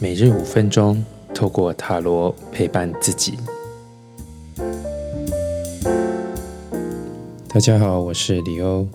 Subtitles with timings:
[0.00, 1.04] 每日五分钟，
[1.34, 3.34] 透过塔罗陪伴自己。
[7.48, 8.86] 大家好，我是李欧，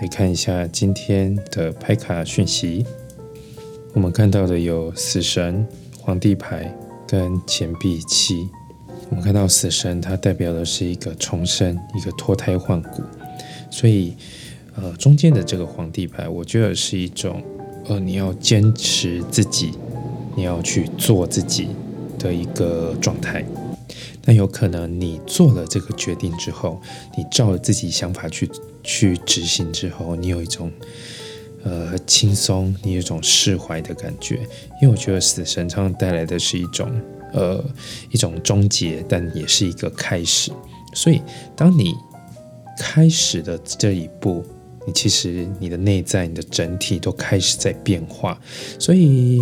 [0.00, 2.84] 来看一下今天的牌卡讯息。
[3.94, 5.66] 我们看到的有死神、
[5.98, 6.72] 皇帝牌
[7.06, 8.48] 跟钱币七。
[9.08, 13.02] 我们看到死神，它代表的是一个重生，一个脱胎换骨。
[13.70, 14.14] 所以，
[14.76, 17.42] 呃，中间的这个皇帝牌，我觉得是一种，
[17.90, 19.72] 呃，你要坚持自己。
[20.36, 21.70] 你要去做自己
[22.16, 23.44] 的一个状态，
[24.22, 26.80] 但有可能你做了这个决定之后，
[27.18, 28.48] 你照着自己想法去
[28.84, 30.70] 去执行之后，你有一种
[31.64, 34.36] 呃轻松，你有一种释怀的感觉。
[34.80, 36.88] 因为我觉得死神常常带来的是一种
[37.32, 37.62] 呃
[38.12, 40.52] 一种终结，但也是一个开始。
[40.94, 41.20] 所以
[41.56, 41.92] 当你
[42.78, 44.44] 开始的这一步，
[44.86, 48.40] 你其实你的内在、你的整体都开始在变化，
[48.78, 49.40] 所以。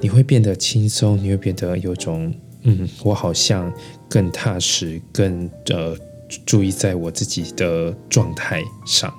[0.00, 3.72] 你会变得轻松，你会变得有种嗯，我好像
[4.08, 5.96] 更踏实，更呃
[6.44, 9.14] 注意在我自己的状态上。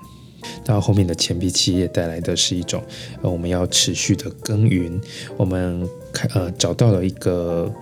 [0.65, 2.83] 到后面的钱币企业带来的是一种
[3.23, 5.01] 呃，我们要持续的耕耘，
[5.37, 7.73] 我们开呃找到了一个，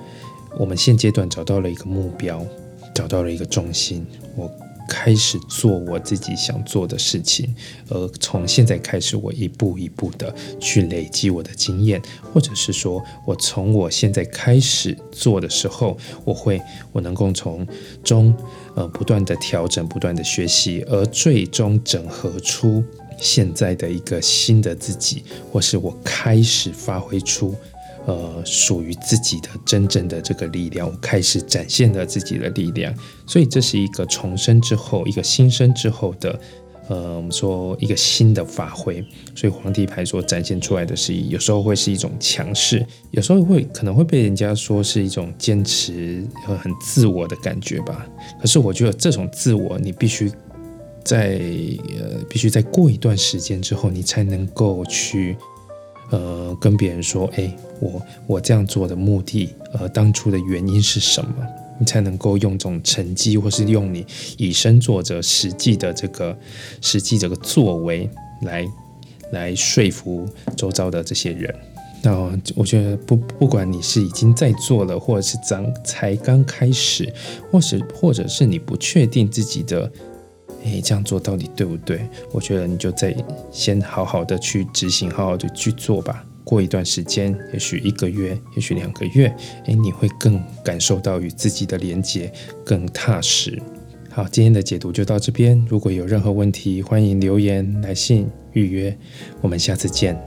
[0.58, 2.46] 我们现阶段找到了一个目标，
[2.94, 4.06] 找到了一个重心。
[4.38, 4.50] 我。
[4.88, 7.56] 开始做我自己想做的事情，
[7.90, 16.62] 而从现在开始，我一步一步的去累积我的经验，或者是说我从我现在开始做的时候，我会
[16.92, 17.66] 我能够从
[18.04, 18.36] 中
[18.76, 22.84] 呃不断的调整，不断的学习，而最终整合出
[23.18, 27.56] 现在的一个新的自己，或是我开始发挥出。
[28.06, 32.94] 呃，属于自己的真正的这个力量，开始展现了自己的力量，
[33.26, 36.38] 所以这是一个重生之后，一个新生之后的，
[36.90, 39.02] 呃，我们说一个新的发挥。
[39.34, 48.06] 所以皇帝牌所展现出来的是，有时候会是一种强势，有时候会可能会被人家说是一种坚持和很自我的感觉吧。
[48.42, 50.30] 可是我觉得这种自我，你必须
[51.06, 51.40] 在
[51.98, 55.38] 呃，必须在过一段时间之后，你才能够去。
[56.14, 61.34] 呃，跟别人说，哎，我我这样做的目的，呃，当初的原因是什么？
[61.80, 64.06] 你才能够用这种成绩，或是用你
[64.38, 66.38] 以身作则、实际的这个
[66.82, 68.08] 实际这个作为
[68.42, 68.64] 来
[69.32, 71.52] 来说服周遭的这些人。
[72.04, 72.14] 那
[72.54, 77.12] 我觉得，不不管你是已经在做了，或者是刚才刚开始，
[77.50, 79.92] 或是或者是你不确定自己的。
[80.64, 82.08] 诶，这样做到底对不对？
[82.32, 83.16] 我觉得你就再
[83.52, 86.26] 先好好的去执行，好好的去做吧。
[86.44, 89.34] 过一段时间，也许一个月，也许两个月，
[89.66, 92.32] 诶，你会更感受到与自己的连接
[92.66, 93.62] 更踏实。
[94.10, 95.66] 好，今天的解读就到这边。
[95.70, 98.96] 如果有任何问题，欢迎留言、来信、预约。
[99.42, 100.22] 我们下次见。